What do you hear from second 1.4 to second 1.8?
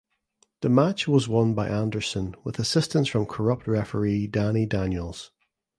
by